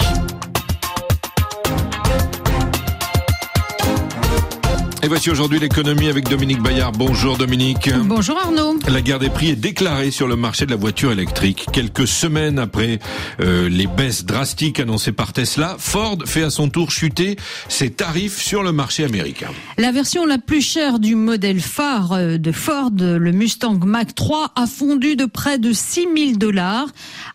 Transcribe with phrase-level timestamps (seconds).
[0.00, 0.31] you.
[5.04, 6.92] Et voici aujourd'hui l'économie avec Dominique Bayard.
[6.96, 7.90] Bonjour Dominique.
[8.04, 8.78] Bonjour Arnaud.
[8.88, 11.66] La guerre des prix est déclarée sur le marché de la voiture électrique.
[11.72, 13.00] Quelques semaines après
[13.40, 17.34] euh, les baisses drastiques annoncées par Tesla, Ford fait à son tour chuter
[17.68, 19.48] ses tarifs sur le marché américain.
[19.76, 24.52] La version la plus chère du modèle phare euh, de Ford, le Mustang Mach 3,
[24.54, 26.86] a fondu de près de 6 000 dollars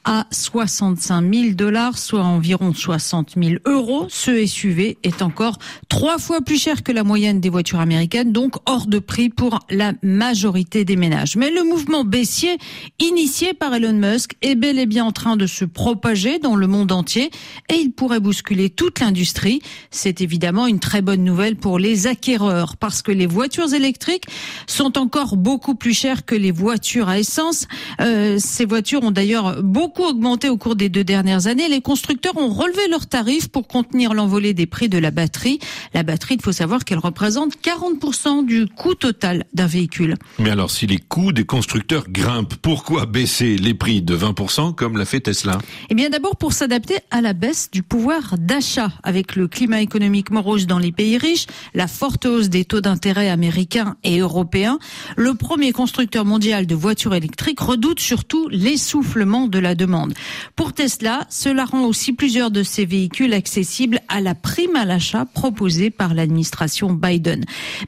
[0.06, 4.08] à 65 000 dollars, soit environ 60 000 euros.
[4.08, 8.56] Ce SUV est encore trois fois plus cher que la moyenne des voitures américaines, donc
[8.66, 11.36] hors de prix pour la majorité des ménages.
[11.36, 12.58] Mais le mouvement baissier,
[13.00, 16.68] initié par Elon Musk, est bel et bien en train de se propager dans le
[16.68, 17.30] monde entier
[17.70, 19.62] et il pourrait bousculer toute l'industrie.
[19.92, 24.26] C'est évidemment une très bonne nouvelle pour les acquéreurs parce que les voitures électriques
[24.68, 27.68] sont encore beaucoup plus chères que les voitures à essence.
[28.02, 31.68] Euh, ces voitures ont d'ailleurs beaucoup augmenté au cours des deux dernières années.
[31.68, 35.60] Les constructeurs ont relevé leurs tarifs pour contenir l'envolée des prix de la batterie.
[35.94, 40.16] La batterie, il faut savoir qu'elle représente 40% du coût total d'un véhicule.
[40.40, 44.98] Mais alors, si les coûts des constructeurs grimpent, pourquoi baisser les prix de 20% comme
[44.98, 45.58] l'a fait Tesla?
[45.90, 48.92] Eh bien, d'abord pour s'adapter à la baisse du pouvoir d'achat.
[49.04, 53.30] Avec le climat économique morose dans les pays riches, la forte hausse des taux d'intérêt
[53.30, 54.80] américains et européens,
[55.16, 60.14] le premier constructeur mondial de voitures électriques redoute surtout l'essoufflement de la demande.
[60.56, 65.26] Pour Tesla, cela rend aussi plusieurs de ces véhicules accessibles à la prime à l'achat
[65.26, 67.37] proposée par l'administration Biden.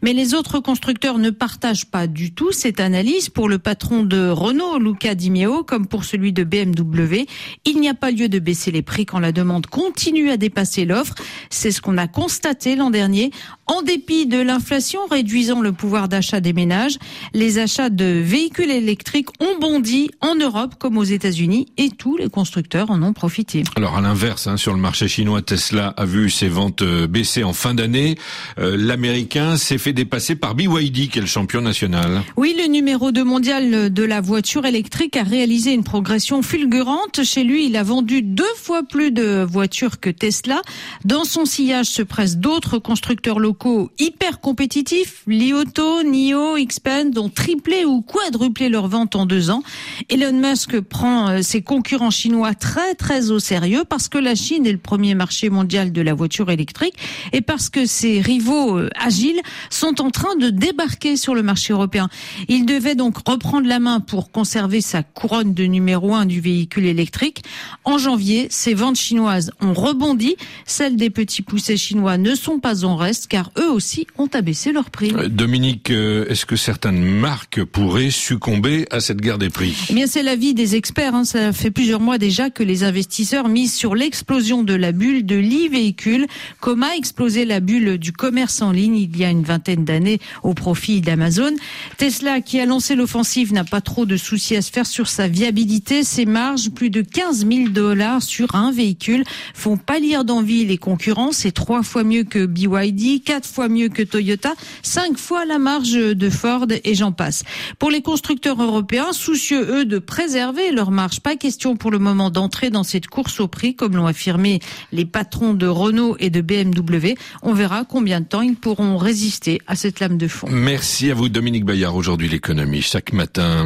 [0.01, 3.29] Mais les autres constructeurs ne partagent pas du tout cette analyse.
[3.29, 7.25] Pour le patron de Renault, Luca Di Meo, comme pour celui de BMW,
[7.65, 10.85] il n'y a pas lieu de baisser les prix quand la demande continue à dépasser
[10.85, 11.15] l'offre.
[11.49, 13.31] C'est ce qu'on a constaté l'an dernier.
[13.67, 16.97] En dépit de l'inflation réduisant le pouvoir d'achat des ménages,
[17.33, 22.29] les achats de véhicules électriques ont bondi en Europe comme aux États-Unis et tous les
[22.29, 23.63] constructeurs en ont profité.
[23.75, 27.43] Alors à l'inverse, hein, sur le marché chinois, Tesla a vu ses ventes euh, baisser
[27.43, 28.15] en fin d'année.
[28.57, 32.23] Euh, L'américain s'est fait dépasser par BYD, qui est le champion national.
[32.37, 37.23] Oui, le numéro 2 mondial de la voiture électrique a réalisé une progression fulgurante.
[37.23, 40.61] Chez lui, il a vendu deux fois plus de voitures que Tesla.
[41.05, 45.23] Dans son sillage se pressent d'autres constructeurs locaux hyper compétitifs.
[45.27, 49.63] Li Auto, NIO, Xpeng ont triplé ou quadruplé leurs ventes en deux ans.
[50.09, 54.65] Elon Musk prend euh, ses concurrents chinois très très au sérieux parce que la Chine
[54.65, 56.95] est le premier marché mondial de la voiture électrique
[57.33, 61.73] et parce que ses rivaux euh, agiles sont en train de débarquer sur le marché
[61.73, 62.07] européen.
[62.47, 66.85] Il devait donc reprendre la main pour conserver sa couronne de numéro un du véhicule
[66.85, 67.43] électrique.
[67.83, 70.35] En janvier, ses ventes chinoises ont rebondi.
[70.65, 74.71] Celles des petits poussets chinois ne sont pas en reste car eux aussi ont abaissé
[74.71, 75.11] leur prix.
[75.15, 79.75] Euh, Dominique, euh, est-ce que certaines marques pourraient succomber à cette guerre des prix?
[79.89, 81.13] Eh bien, c'est l'avis des experts.
[81.13, 81.25] Hein.
[81.25, 85.35] Ça fait plusieurs mois déjà que les investisseurs misent sur l'explosion de la bulle de
[85.35, 86.27] l'e-véhicule.
[86.61, 90.19] Comme a explosé la bulle du commerce en ligne il y a une vingtaine d'années
[90.43, 91.53] au profit d'Amazon.
[91.97, 95.27] Tesla, qui a lancé l'offensive, n'a pas trop de soucis à se faire sur sa
[95.27, 96.03] viabilité.
[96.03, 101.31] Ses marges, plus de 15 000 dollars sur un véhicule, font pâlir d'envie les concurrents.
[101.31, 104.53] C'est trois fois mieux que BYD, quatre fois mieux que Toyota,
[104.83, 107.43] cinq fois la marge de Ford et j'en passe.
[107.77, 112.29] Pour les constructeurs européens, soucieux eux de préserver leur marge, pas question pour le moment
[112.29, 114.59] d'entrer dans cette course au prix, comme l'ont affirmé
[114.91, 117.15] les patrons de Renault et de BMW.
[117.41, 120.47] On verra combien de temps ils pourront résister à cette lame de fond.
[120.49, 123.65] Merci à vous Dominique Bayard, aujourd'hui l'économie, chaque matin